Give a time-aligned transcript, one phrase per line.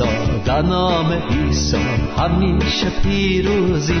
[0.00, 1.76] عیسی در نام عیسی
[2.18, 4.00] همیشه پیروزی.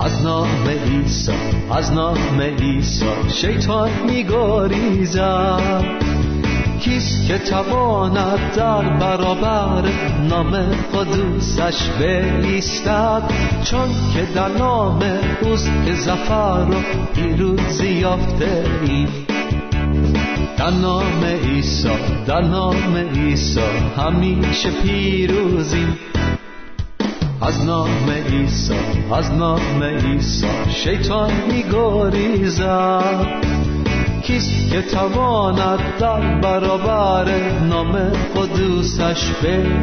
[0.00, 1.32] از نام عیسی
[1.70, 5.82] از نام عیسی شیطان میگریزد.
[6.80, 9.88] کیست که تواند در برابر
[10.28, 10.50] نام
[10.94, 11.88] قدوسش
[12.42, 13.22] بیستد
[13.64, 15.02] چون که در نام
[15.42, 16.74] اوست که زفر و
[17.14, 19.08] پیروزی یافته ایم.
[20.62, 21.88] در نام عیسی
[22.26, 22.40] در
[22.96, 23.60] عیسی
[23.96, 25.98] همیشه پیروزیم.
[27.40, 28.74] از نام عیسی
[29.12, 33.26] از نام عیسی شیطان میگریزد.
[34.22, 37.28] کیست که تواند در برابر
[37.68, 37.92] نام
[38.36, 39.32] قدوسش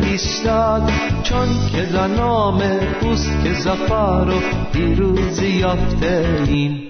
[0.01, 0.91] بیستد
[1.23, 2.61] چون که در نام
[3.01, 4.39] اوست که زفر و
[4.73, 6.89] پیروزی یافته ایم.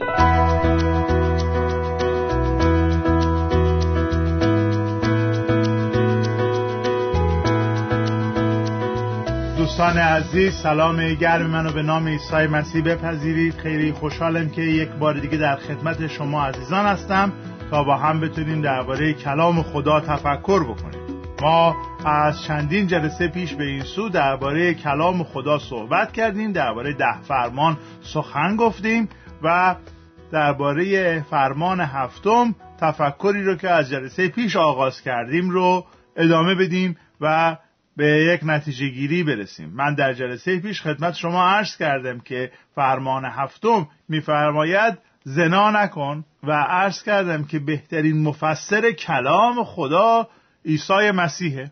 [9.80, 13.58] دوستان عزیز سلام گرم منو به نام عیسی مسیح بپذیرید.
[13.58, 17.34] خیلی خوشحالم که یک بار دیگه در خدمت شما عزیزان هستم
[17.72, 21.22] تا با هم بتونیم درباره کلام خدا تفکر بکنیم.
[21.42, 27.22] ما از چندین جلسه پیش به این سو درباره کلام خدا صحبت کردیم درباره ده
[27.22, 29.10] فرمان سخن گفتیم
[29.44, 29.76] و
[30.32, 35.86] درباره فرمان هفتم تفکری رو که از جلسه پیش آغاز کردیم رو
[36.16, 37.58] ادامه بدیم و
[38.00, 39.70] به یک نتیجه گیری برسیم.
[39.70, 46.52] من در جلسه پیش خدمت شما عرض کردم که فرمان هفتم میفرماید زنا نکن و
[46.52, 50.28] عرض کردم که بهترین مفسر کلام خدا
[50.66, 51.72] عیسی مسیحه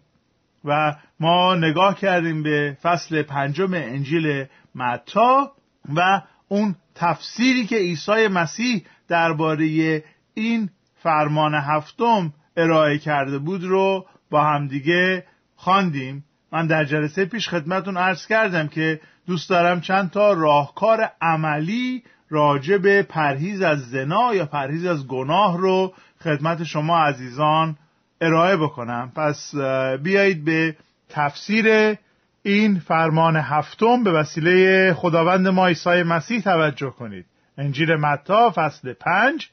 [0.65, 5.51] و ما نگاه کردیم به فصل پنجم انجیل متا
[5.95, 10.03] و اون تفسیری که عیسی مسیح درباره
[10.33, 15.23] این فرمان هفتم ارائه کرده بود رو با همدیگه
[15.57, 16.23] خواندیم.
[16.51, 22.77] من در جلسه پیش خدمتون عرض کردم که دوست دارم چند تا راهکار عملی راجع
[22.77, 27.77] به پرهیز از زنا یا پرهیز از گناه رو خدمت شما عزیزان
[28.21, 29.11] ارائه بکنم.
[29.15, 29.55] پس
[30.03, 30.75] بیایید به
[31.09, 31.95] تفسیر
[32.43, 37.25] این فرمان هفتم به وسیله خداوند ما عیسی مسیح توجه کنید.
[37.57, 39.49] انجیل متا فصل پنج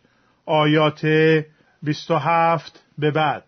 [0.46, 1.06] آیات
[1.82, 3.44] 27 به بعد.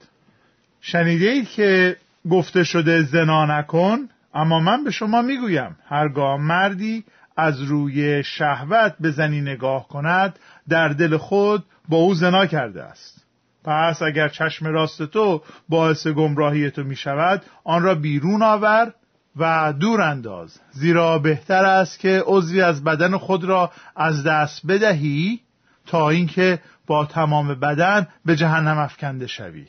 [0.81, 1.97] شنیده اید که
[2.31, 7.05] گفته شده زنا نکن اما من به شما می‌گویم هرگاه مردی
[7.37, 10.39] از روی شهوت به زنی نگاه کند
[10.69, 13.27] در دل خود با او زنا کرده است.
[13.65, 18.93] پس اگر چشم راست تو باعث گمراهی تو می شود آن را بیرون آور
[19.37, 20.61] و دور انداز.
[20.71, 25.41] زیرا بهتر است که عضوی از بدن خود را از دست بدهی
[25.87, 29.67] تا اینکه با تمام بدن به جهنم افکنده شوی.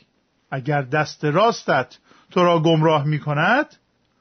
[0.51, 1.97] اگر دست راستت
[2.31, 3.65] تو را گمراه می کند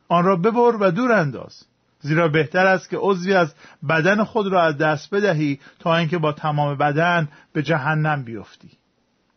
[0.08, 1.64] آن را ببر و دور انداز.
[2.00, 3.54] زیرا بهتر است که عضوی از
[3.88, 8.70] بدن خود را از دست بدهی تا اینکه با تمام بدن به جهنم بیفتی.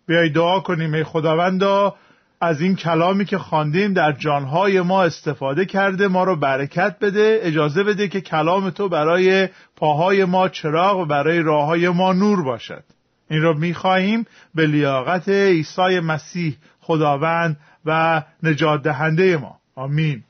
[0.07, 1.95] بیای دعا کنیم ای خداوندا
[2.41, 7.83] از این کلامی که خواندیم در جانهای ما استفاده کرده ما رو برکت بده اجازه
[7.83, 12.83] بده که کلام تو برای پاهای ما چراغ و برای راه ما نور باشد.
[13.29, 14.25] این را می‌خواهیم
[14.55, 16.57] به لیاقت عیسی مسیح
[16.89, 19.59] خداوند و نجات دهنده ما.
[19.75, 20.23] آمین.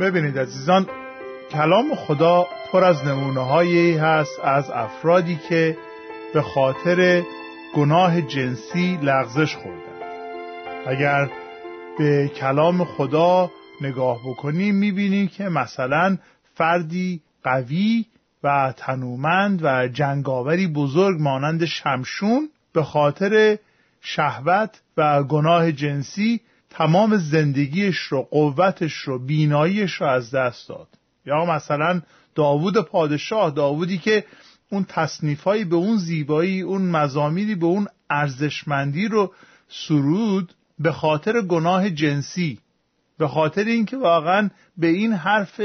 [0.00, 0.86] ببینید عزیزان
[1.50, 5.76] کلام خدا پر از نمونه هایی هست از افرادی که
[6.34, 7.22] به خاطر
[7.74, 9.98] گناه جنسی لغزش خوردن.
[10.86, 11.28] اگر
[11.98, 13.50] به کلام خدا
[13.80, 16.18] نگاه بکنیم می‌بینیم که مثلا
[16.54, 18.04] فردی قوی
[18.42, 23.58] و تنومند و جنگاوری بزرگ مانند شمشون به خاطر
[24.00, 26.40] شهوت و گناه جنسی
[26.70, 30.88] تمام زندگیش رو قوتش رو بیناییش رو از دست داد.
[31.26, 32.02] یا مثلا
[32.34, 34.24] داوود پادشاه داوودی که
[34.70, 39.32] اون تصنیفایی به اون زیبایی اون مزامیری به اون ارزشمندی رو
[39.68, 42.58] سرود به خاطر گناه جنسی
[43.18, 45.60] به خاطر اینکه واقعا به این حرف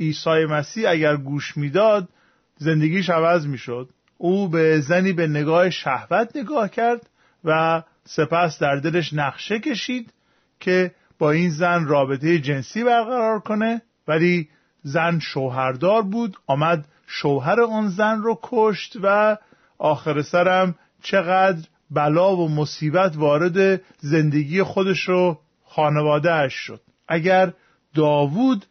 [0.00, 2.08] عیسی مسیح اگر گوش می‌داد
[2.56, 3.88] زندگیش عوض می‌شد.
[4.18, 7.10] او به زنی به نگاه شهوت نگاه کرد
[7.44, 10.12] و سپس در دلش نقشه کشید
[10.60, 13.82] که با این زن رابطه جنسی برقرار کنه.
[14.08, 14.48] ولی
[14.82, 19.36] زن شوهردار بود آمد شوهر اون زن رو کشت و
[19.78, 26.80] آخر سرم چقدر بلا و مصیبت وارد زندگی خودش رو خانواده اش شد.
[27.08, 27.52] اگر
[27.94, 28.66] داوود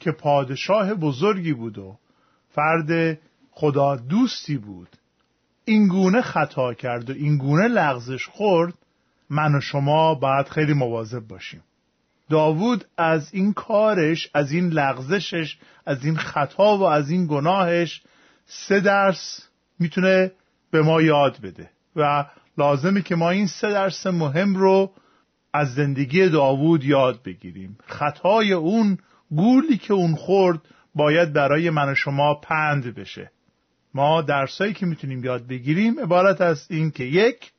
[0.00, 1.96] که پادشاه بزرگی بود و
[2.54, 3.18] فرد
[3.50, 4.88] خدا دوستی بود
[5.64, 8.74] این گونه خطا کرد و این گونه لغزش خورد
[9.30, 11.62] من و شما باید خیلی مواظب باشیم.
[12.30, 18.02] داوود از این کارش از این لغزشش از این خطا و از این گناهش
[18.46, 19.48] سه درس
[19.78, 20.32] می‌تونه
[20.70, 22.24] به ما یاد بده و
[22.58, 24.92] لازمه که ما این سه درس مهم رو
[25.52, 27.78] از زندگی داوود یاد بگیریم.
[27.86, 28.98] خطای اون
[29.30, 30.60] گولی که اون خورد
[30.94, 33.30] باید برای من و شما پند بشه.
[33.94, 37.52] ما درسایی که می‌تونیم یاد بگیریم عبارت از این که یک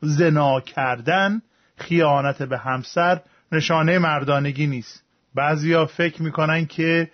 [0.00, 1.42] زنا کردن
[1.76, 3.20] خیانت به همسر
[3.52, 5.04] نشانه مردانگی نیست.
[5.34, 7.10] بعضیا فکر می‌کنن که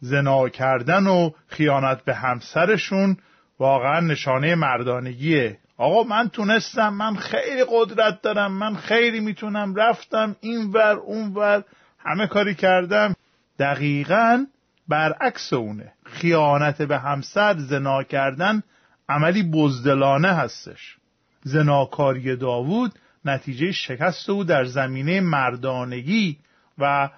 [0.00, 3.16] زنا کردن و خیانت به همسرشون
[3.58, 5.58] واقعا نشانه مردانگیه.
[5.80, 11.64] آقا من تونستم من خیلی قدرت دارم من خیلی می‌تونم رفتم این ور اون ور.
[11.98, 13.14] همه کاری کردم.
[13.58, 14.46] دقیقا
[14.88, 15.92] برعکس اونه.
[16.04, 18.62] خیانت به همسر زنا کردن
[19.08, 20.96] عملی بزدلانه هستش.
[21.42, 22.92] زناکاری داوود
[23.24, 26.38] نتیجه شکست او در زمینه مردانگی
[26.78, 27.08] و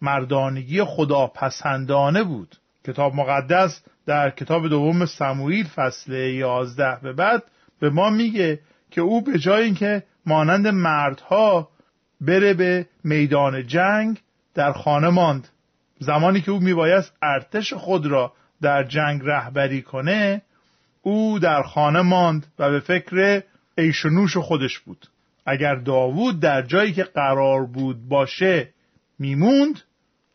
[0.00, 2.56] مردانگی خداپسندانه بود.
[2.86, 7.42] کتاب مقدس در کتاب دوم سموئیل فصل یازده به بعد
[7.82, 11.68] به ما میگه که او به جای اینکه مانند مردها
[12.20, 14.20] بره به میدان جنگ
[14.54, 15.48] در خانه ماند.
[15.98, 20.42] زمانی که او میبایست ارتش خود را در جنگ رهبری کنه
[21.02, 23.42] او در خانه ماند و به فکر
[23.78, 25.06] عیش و نوش خودش بود.
[25.46, 28.68] اگر داوود در جایی که قرار بود باشه
[29.18, 29.80] میموند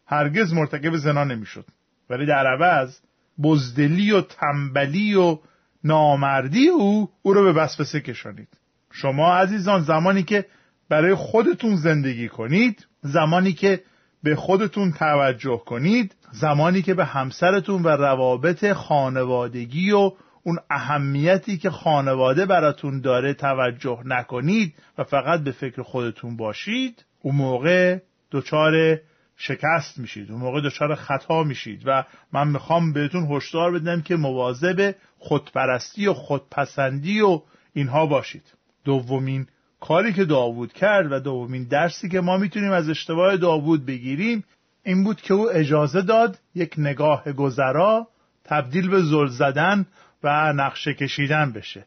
[0.07, 1.65] هرگز مرتکب زنا نمی‌شد.
[2.09, 2.99] ولی در عوض
[3.43, 5.39] بزدلی و تنبلی و
[5.87, 8.47] نامردی او او رو به وسوسه کشانید.
[8.91, 10.45] شما عزیزان زمانی که
[10.89, 13.81] برای خودتون زندگی کنید زمانی که
[14.23, 20.11] به خودتون توجه کنید زمانی که به همسرتون و روابط خانوادگی و
[20.43, 27.35] اون اهمیتی که خانواده براتون داره توجه نکنید و فقط به فکر خودتون باشید اون
[27.35, 27.99] موقع
[28.31, 28.99] دچار
[29.37, 31.81] شکست میشید اون موقع دچار خطا میشید.
[31.85, 32.03] و
[32.33, 37.41] من می‌خوام بهتون هشدار بدم که مواظب خودپرستی و خودپسندی و
[37.73, 38.53] اینها باشید.
[38.85, 39.47] دومین
[39.79, 44.43] کاری که داوود کرد و دومین درسی که ما می‌تونیم از اشتباه داوود بگیریم
[44.83, 48.07] این بود که او اجازه داد یک نگاه گذرا
[48.43, 49.85] تبدیل به زل زدن
[50.23, 51.85] و نقشه کشیدن بشه.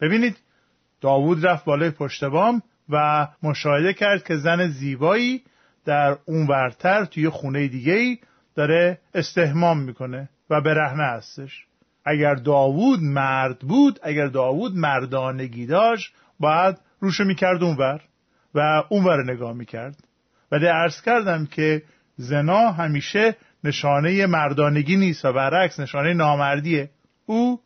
[0.00, 0.36] ببینید
[1.00, 5.42] داوود رفت بالای پشت بام و مشاهده کرد که زن زیبایی
[5.84, 8.18] در اون ورتر توی خونه دیگه ای
[8.54, 11.66] داره استهمام می‌کنه و برهنه هستش.
[12.04, 18.00] اگر داوود مرد بود اگر داوود مردانگی داشت باید روشو می‌کرد اونور
[18.54, 19.96] و اونور نگاه می‌کرد.
[20.52, 21.82] ولی عرض کردم که
[22.16, 26.90] زنا همیشه نشانه مردانگی نیست و برعکس نشانه نامردیه.
[27.26, 27.60] او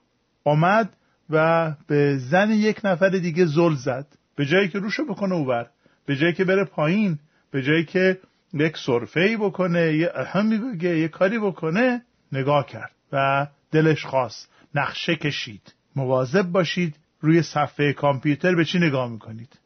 [0.45, 0.97] آمد
[1.31, 4.07] و به زن یک نفر دیگه زل زد.
[4.37, 5.67] به جایی که روشو بکنه اوور
[6.07, 7.19] به جایی که بره پایین
[7.51, 8.19] به جایی که
[8.55, 12.96] یک صرفه بکنه یه اهمی بگه یه کاری بکنه نگاه کرد.
[13.17, 14.51] و دلش خواست.
[14.75, 15.75] نقشه کشید.
[15.97, 19.59] مواظب باشید روی صفحه کامپیوتر به چی نگاه می‌کنید.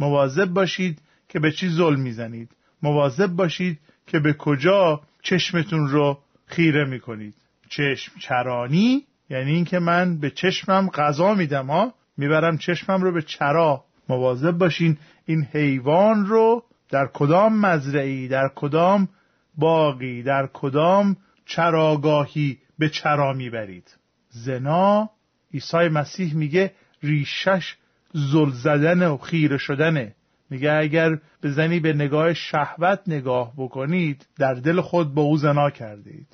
[0.00, 0.98] مواظب باشید
[1.28, 2.50] که به چی ظلم می‌زنید.
[2.82, 7.34] مواظب باشید که به کجا چشمتون رو خیره می‌کنید.
[7.68, 13.84] چشم چرانی یعنی اینکه من به چشمم غذا میدم ها؟ می‌برم چشمم رو به چرا.
[14.08, 19.08] مواظب باشین این حیوان رو در کدام مزرعی در کدام
[19.58, 23.96] باقی در کدام چراگاهی به چرا می‌برید.
[24.28, 25.10] زنا
[25.54, 27.76] عیسی مسیح میگه ریشش
[28.12, 30.14] زل زدن و خیره شدنه.
[30.50, 36.26] میگه اگر بزنی به نگاه شهوت نگاه بکنید در دل خود با او زنا کردید.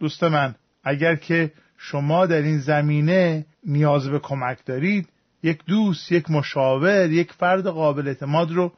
[0.00, 5.08] دوست من اگر که شما در این زمینه نیاز به کمک دارید
[5.42, 8.72] یک دوست یک مشاور یک فرد قابل اعتماد رو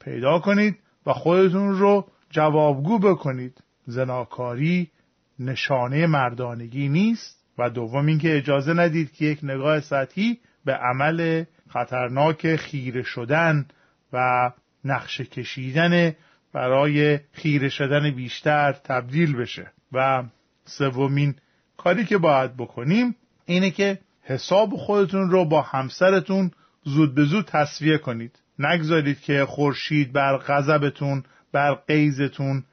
[0.00, 3.62] پیدا کنید و خودتون رو جوابگو بکنید.
[3.86, 4.90] زناکاری
[5.38, 12.56] نشانه مردانگی نیست و دوم اینکه اجازه ندید که یک نگاه سطحی به عمل خطرناک
[12.56, 13.66] خیره شدن
[14.12, 14.50] و
[14.84, 16.14] نقشه کشیدن
[16.52, 19.70] برای خیره شدن بیشتر تبدیل بشه.
[19.92, 20.24] و
[20.64, 21.34] سومین
[21.76, 26.50] کاری که باید بکنیم اینه که حساب خودتون رو با همسرتون
[26.82, 28.38] زود به زود تصویه کنید.
[28.58, 32.64] نگذارید که خورشید بر غضبتون بر قیزتون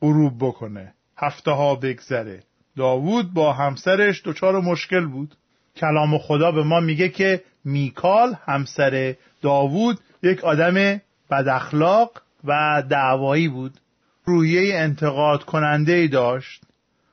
[0.00, 0.94] غروب بکنه.
[1.22, 2.42] هفته ها بگذره.
[2.76, 5.34] داوود با همسرش دچار مشکل بود.
[5.76, 11.00] کلام خدا به ما میگه که میکال همسر داوود یک آدم
[11.30, 13.80] بداخلاق و دعوایی بود.
[14.24, 16.62] رویه انتقاد کننده ای داشت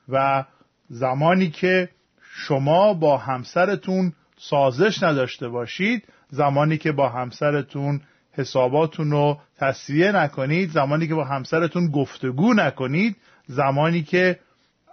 [0.08, 0.44] و
[0.88, 1.88] زمانی که
[2.34, 8.00] شما با همسرتون سازش نداشته باشید زمانی که با همسرتون
[8.32, 13.16] حساباتون رو تصویه نکنید زمانی که با همسرتون گفتگو نکنید
[13.50, 14.38] زمانی که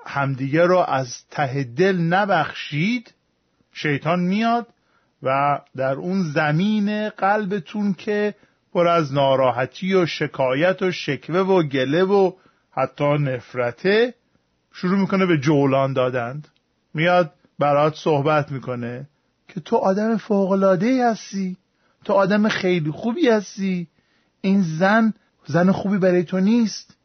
[0.06, 3.14] همدیگه رو از ته دل نبخشید
[3.74, 4.68] شیطان میاد
[5.24, 8.36] و در اون زمین قلبتون که
[8.74, 12.32] پر از ناراحتی و شکایت و شکوه و گله و
[12.72, 14.14] حتی نفرته
[14.74, 16.48] شروع می‌کنه به جولان دادند.
[16.94, 19.08] میاد برات صحبت می‌کنه
[19.48, 21.58] که تو آدم فوقلاده هستی
[22.04, 23.88] تو آدم خیلی خوبی هستی
[24.42, 25.14] این زن
[25.46, 26.98] زن خوبی برای تو نیست.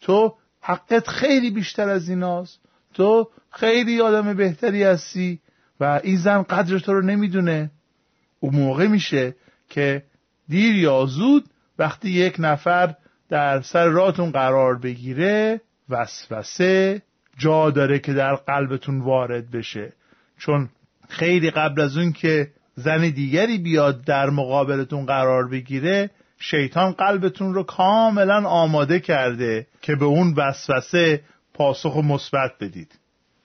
[0.00, 0.34] تو
[0.66, 2.60] حقت خیلی بیشتر از ایناست.
[2.94, 5.40] تو خیلی آدم بهتری هستی
[5.80, 7.70] و این زن قدر تو رو نمی‌دونه.
[8.40, 9.36] اون موقع میشه
[9.68, 10.02] که
[10.48, 11.44] دیر یا زود
[11.78, 12.94] وقتی یک نفر
[13.28, 17.02] در سر راتون قرار بگیره وسوسه
[17.38, 19.92] جا داره که در قلبتون وارد بشه.
[20.38, 20.68] چون
[21.08, 26.10] خیلی قبل از اون که زن دیگری بیاد در مقابلتون قرار بگیره
[26.50, 31.20] شیطان قلبتون رو کاملا آماده کرده که به اون وسوسه
[31.54, 32.98] پاسخ مثبت بدید.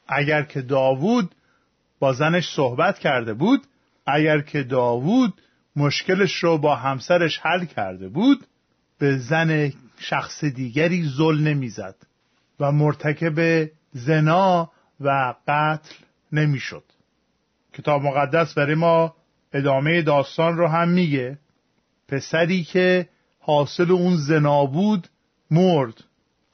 [0.08, 1.36] اگر که داوود
[2.00, 3.62] با زنش صحبت کرده بود
[4.08, 5.34] اگر که داوود
[5.76, 8.46] مشکلش رو با همسرش حل کرده بود
[9.00, 11.96] به زن شخص دیگری زل نمی‌زد
[12.60, 15.96] و مرتکب زنا و قتل
[16.32, 16.84] نمی‌شد.
[17.74, 19.16] کتاب مقدس برای ما
[19.54, 21.38] ادامه داستان رو هم میگه.
[22.12, 23.08] پسری که
[23.40, 25.08] حاصل اون زنا بود
[25.52, 25.94] مرد.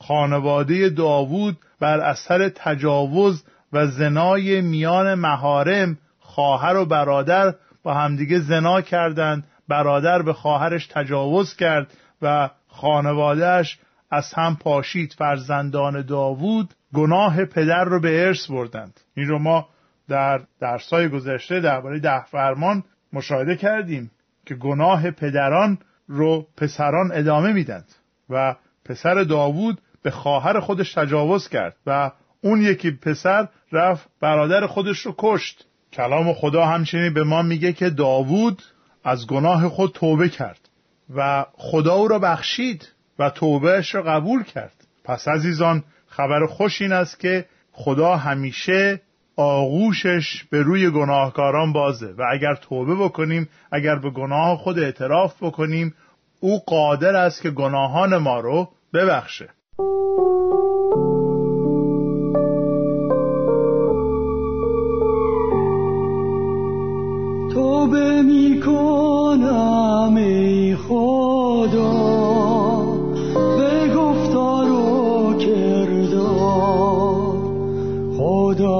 [0.01, 3.43] خانواده داوود بر اثر تجاوز
[3.73, 9.47] و زنای میان مهارم خواهر و برادر با همدیگه زنا کردند.
[9.67, 13.79] برادر به خواهرش تجاوز کرد و خانوادهش
[14.11, 15.15] از هم پاشید.
[15.17, 18.99] فرزندان داوود گناه پدر رو به ارث بردند.
[19.15, 19.69] این رو ما
[20.09, 22.83] در درسای گذشته درباره ده فرمان
[23.13, 24.11] مشاهده کردیم.
[24.45, 27.95] که گناه پدران رو پسران ادامه میدند
[28.29, 32.11] و پسر داوود به خواهر خودش تجاوز کرد و
[32.41, 35.65] اون یکی پسر رفت برادر خودش رو کشت.
[35.93, 38.61] کلام خدا همچنین به ما میگه که داوود
[39.03, 40.69] از گناه خود توبه کرد
[41.15, 44.73] و خدا او را بخشید و توبهش را قبول کرد.
[45.03, 49.01] پس عزیزان خبر خوش این است که خدا همیشه
[49.37, 55.93] آغوشش به روی گناهکاران بازه و اگر توبه بکنیم اگر به گناه خود اعتراف بکنیم
[56.39, 59.49] او قادر است که گناهان ما رو ببخشه.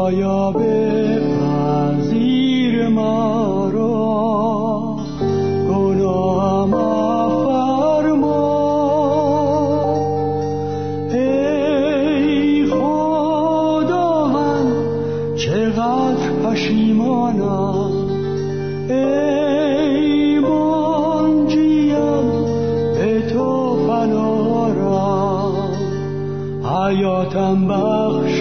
[0.05, 4.97] خدایا به پذیر مرا
[5.69, 8.35] گناهم افرما
[11.13, 14.65] ای خدا من
[15.37, 17.91] چقدر پشیمانم.
[18.89, 21.95] ای منجیم
[22.95, 25.53] به تو پنارم
[26.63, 28.34] حیاتم بخشا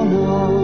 [0.00, 0.59] پشیمانم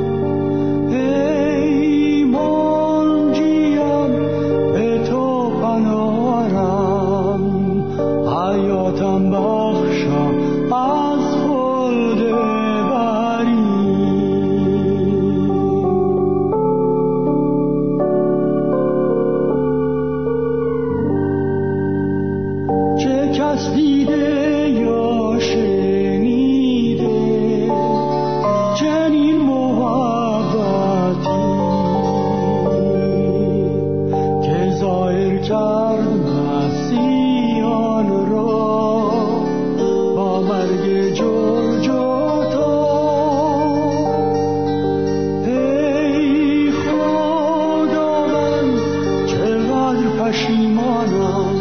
[50.26, 51.55] پشیمانم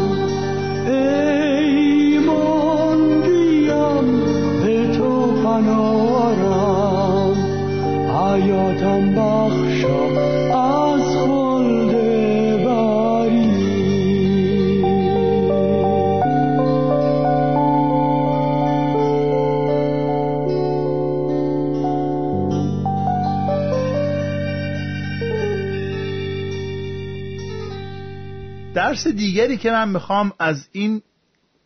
[28.96, 31.02] درس دیگری که من می‌خوام از این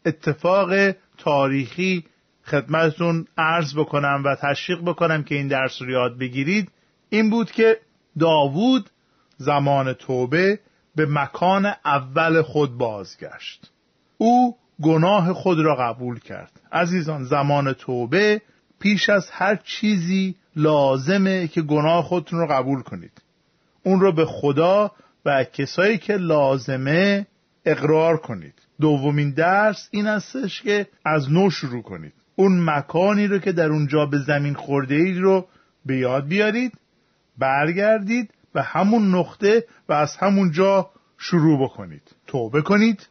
[0.07, 2.05] اتفاق تاریخی
[2.45, 6.71] خدمتتون عرض بکنم و تشویق بکنم که این درس رو یاد بگیرید
[7.11, 7.79] این بود که
[8.19, 8.91] داوود
[9.37, 10.59] زمان توبه
[10.97, 13.71] به مکان اول خود بازگشت.
[14.19, 16.61] او گناه خود را قبول کرد.
[16.73, 18.43] عزیزان زمان توبه
[18.81, 23.23] پیش از هر چیزی لازمه که گناه خودتون رو قبول کنید.
[23.83, 24.91] اون رو به خدا
[25.25, 27.27] و کسایی که لازمه
[27.65, 28.55] اقرار کنید.
[28.81, 32.13] دومین درس این هستش که از نو شروع کنید.
[32.37, 35.47] اون مکانی رو که در اونجا به زمین خورده اید رو
[35.87, 36.73] به یاد بیارید
[37.39, 42.03] برگردید و همون نقطه و از همون جا شروع بکنید.
[42.27, 43.09] توبه کنید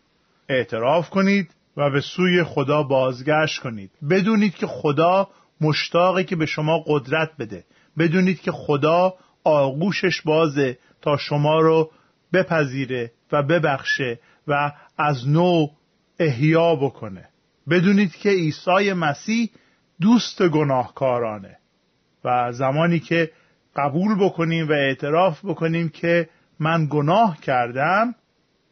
[0.50, 3.92] اعتراف کنید و به سوی خدا بازگشت کنید.
[4.10, 5.30] بدونید که خدا
[5.62, 7.64] مشتاقه که به شما قدرت بده.
[7.98, 9.14] بدونید که خدا
[9.44, 11.92] آغوشش بازه تا شما رو
[12.34, 15.68] بپذیره و ببخشه و از نو
[16.20, 17.30] احیا بکنه.
[17.70, 19.50] بدونید که عیسی مسیح
[20.02, 21.58] دوست گناهکارانه
[22.24, 23.32] و زمانی که
[23.76, 28.16] قبول بکنیم و اعتراف بکنیم که من گناه کردم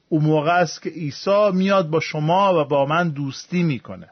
[0.10, 4.10] او موقع است که عیسی میاد با شما و با من دوستی می‌کنه.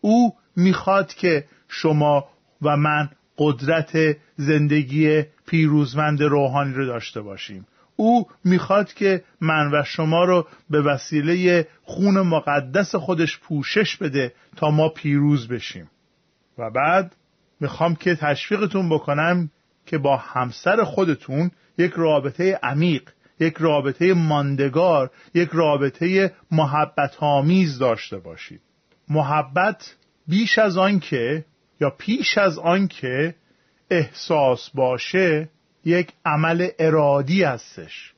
[0.00, 2.28] او می‌خواد که شما
[2.62, 7.66] و من قدرت زندگی پیروزمند روحانی رو داشته باشیم.
[7.96, 14.70] او می‌خواد که من و شما رو به وسیله خون مقدس خودش پوشش بده تا
[14.70, 15.90] ما پیروز بشیم.
[16.58, 17.16] و بعد
[17.60, 19.50] می‌خوام که تشویقتون بکنم
[19.86, 23.02] که با همسر خودتون یک رابطه عمیق
[23.40, 28.60] یک رابطه ماندگار یک رابطه محبت آمیز داشته باشید.
[29.08, 29.94] محبت
[30.28, 31.44] بیش از آن که
[31.80, 33.34] یا پیش از آن که
[33.90, 35.48] احساس باشه
[35.86, 38.12] یک عمل ارادی هستش.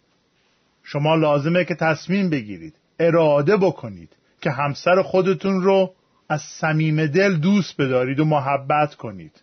[0.83, 5.95] شما لازمه که تصمیم بگیرید اراده بکنید که همسر خودتون رو
[6.29, 9.43] از صمیم دل دوست بدارید و محبت کنید.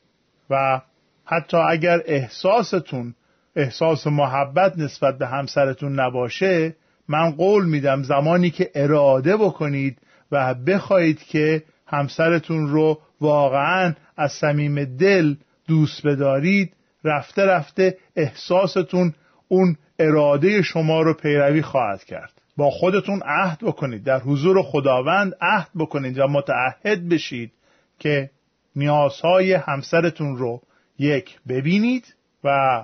[0.49, 0.81] و
[1.25, 3.15] حتی اگر احساستون
[3.55, 6.75] احساس محبت نسبت به همسرتون نباشه
[7.07, 9.97] من قول میدم زمانی که اراده بکنید
[10.31, 15.35] و بخواهید که همسرتون رو واقعا از صمیم دل
[15.67, 16.73] دوست بدارید
[17.05, 19.13] رفته رفته احساستون
[19.47, 22.31] اون اراده شما رو پیروی خواهد کرد.
[22.57, 24.03] با خودتون عهد بکنید.
[24.03, 27.51] در حضور خداوند عهد بکنید و متعهد بشید
[27.99, 28.29] که
[28.75, 30.61] نیازهای همسرتون رو
[30.99, 32.83] یک ببینید و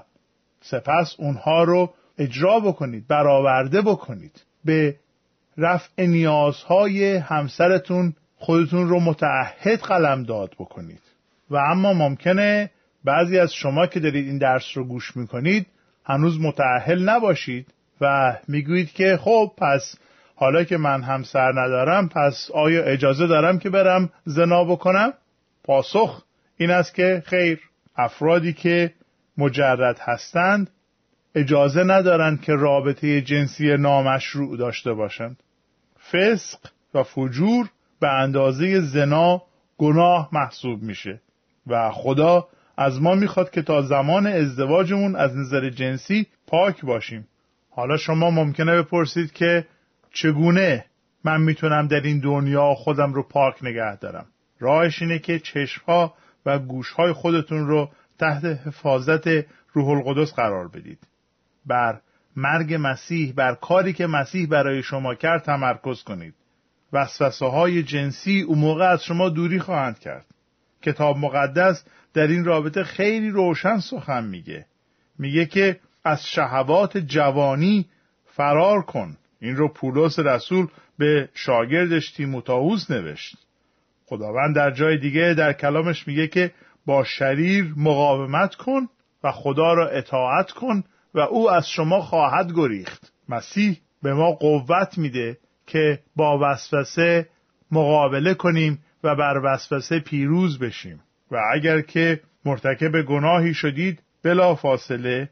[0.62, 4.44] سپس اونها رو اجرا بکنید برآورده بکنید.
[4.66, 4.96] به
[5.58, 11.02] رفع نیازهای همسرتون خودتون رو متعهد قلم داد بکنید.
[11.50, 12.72] و اما ممکنه
[13.04, 15.68] بعضی از شما که دارید این درس رو گوش می‌کنید
[16.06, 19.98] هنوز متعهل نباشید و می‌گویید که خب پس
[20.36, 25.14] حالا که من همسر ندارم پس آیا اجازه دارم که برم زنا بکنم؟
[25.64, 26.24] پاسخ
[26.58, 27.60] این است که خیر
[27.98, 28.94] افرادی که
[29.38, 30.70] مجرد هستند
[31.36, 35.44] اجازه ندارند که رابطه جنسی نامشروع داشته باشند
[36.12, 36.60] فسق
[36.94, 39.42] و فجور به اندازه زنا
[39.78, 41.22] گناه محسوب میشه
[41.68, 42.48] و خدا
[42.82, 47.28] از ما می‌خواد که تا زمان ازدواجمون از نظر جنسی پاک باشیم.
[47.70, 49.68] حالا شما ممکنه بپرسید که
[50.14, 50.86] چگونه
[51.24, 54.26] من می‌تونم در این دنیا خودم رو پاک نگه دارم؟
[54.60, 56.14] راهش اینه که چشمها
[56.46, 57.90] و گوشهای خودتون رو
[58.20, 59.28] تحت حفاظت
[59.74, 61.00] روح القدس قرار بدید.
[61.66, 62.00] بر
[62.36, 66.34] مرگ مسیح بر کاری که مسیح برای شما کرد تمرکز کنید.
[66.94, 70.26] وسوسه های جنسی اون موقع از شما دوری خواهند کرد.
[70.82, 74.66] کتاب مقدس در این رابطه خیلی روشن سخن میگه.
[75.20, 77.86] میگه که از شهوات جوانی
[78.26, 79.18] فرار کن.
[79.40, 80.68] این رو پولس رسول
[80.98, 83.38] به شاگردش تیموتائوس نوشت.
[84.06, 86.52] خداوند در جای دیگه در کلامش میگه که
[86.86, 88.88] با شریر مقاومت کن
[89.24, 93.14] و خدا را اطاعت کن و او از شما خواهد گریخت.
[93.30, 97.30] مسیح به ما قوت میده که با وسوسه
[97.72, 101.00] مقابله کنیم و بر وسوسه پیروز بشیم.
[101.32, 105.30] و اگر که مرتکب گناهی شدید بلا فاصله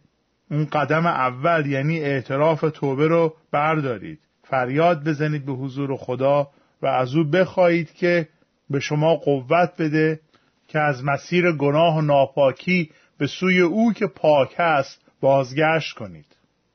[0.52, 4.20] اون قدم اول یعنی اعتراف توبه رو بردارید.
[4.44, 6.50] فریاد بزنید به حضور خدا
[6.82, 8.28] و از او بخواهید که
[8.70, 10.20] به شما قوت بده
[10.68, 16.26] که از مسیر گناه و ناپاکی به سوی او که پاک است بازگشت کنید.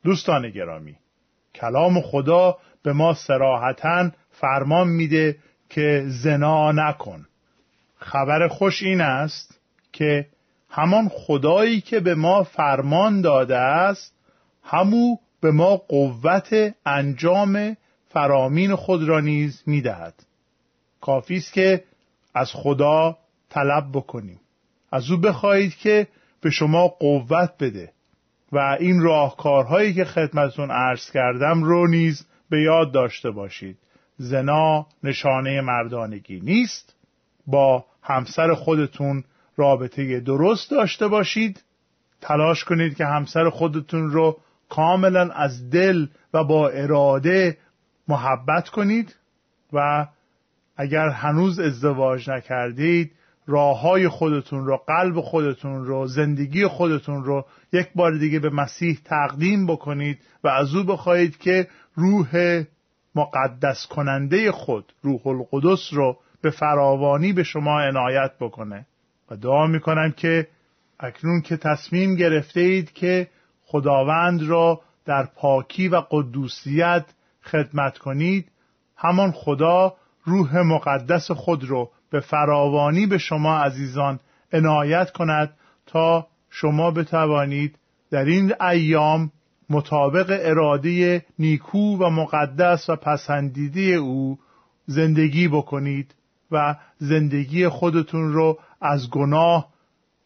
[0.05, 0.97] دوستان گرامی
[1.55, 5.37] کلام خدا به ما سراحتا فرمان میده
[5.69, 7.27] که زنا نکن.
[7.97, 9.61] خبر خوش این است
[9.93, 10.27] که
[10.71, 14.15] همان خدایی که به ما فرمان داده است
[14.63, 17.77] همو به ما قوت انجام
[18.09, 20.15] فرامین خود را نیز می‌دهد.
[21.01, 21.85] کافی است که
[22.35, 23.19] از خدا
[23.51, 24.41] طلب بکنیم.
[24.93, 26.07] از او بخواهید که
[26.41, 27.93] به شما قوت بده
[28.53, 33.79] و این راهکارهایی که خدمتتون عرض کردم رو نیز به یاد داشته باشید.
[34.17, 36.95] زنا نشانه مردانگی نیست.
[37.47, 39.25] با همسر خودتون
[39.57, 41.65] رابطه درست داشته باشید.
[42.21, 47.59] تلاش کنید که همسر خودتون رو کاملا از دل و با اراده
[48.09, 49.17] محبت کنید
[49.73, 50.07] و
[50.77, 53.13] اگر هنوز ازدواج نکردید
[53.47, 58.99] راه های خودتون رو قلب خودتون رو زندگی خودتون رو یک بار دیگه به مسیح
[59.05, 62.63] تقدیم بکنید و از او بخواهید که روح
[63.15, 68.87] مقدس کننده خود روح القدس رو به فراوانی به شما عنایت بکنه.
[69.31, 70.49] و دعا می‌کنم که
[71.01, 73.29] اکنون که تصمیم گرفته اید که
[73.65, 77.05] خداوند را در پاکی و قدوسیت
[77.43, 78.49] خدمت کنید
[78.97, 84.21] همان خدا روح مقدس خود رو به فراوانی به شما عزیزان
[84.53, 87.79] عنایت کند تا شما بتوانید
[88.11, 89.33] در این ایام
[89.71, 94.39] مطابق اراده نیکو و مقدس و پسندیده او
[94.87, 96.15] زندگی بکنید
[96.51, 99.69] و زندگی خودتون رو از گناه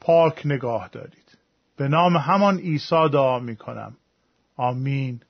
[0.01, 1.39] پاک نگاه دارید.
[1.77, 3.97] به نام همان عیسی دعا می کنم
[4.57, 5.21] آمین.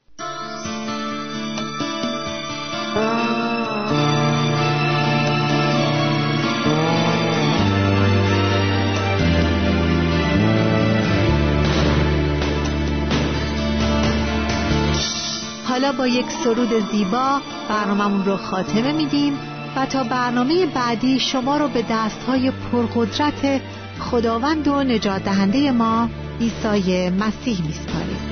[15.93, 19.39] با یک سرود زیبا برنامهمون رو خاتمه میدیم
[19.77, 23.61] و تا برنامه بعدی شما رو به دستهای پرقدرت
[24.01, 26.09] خداوند و نجات دهنده ما
[26.41, 28.29] عیسی مسیح میسپاریم.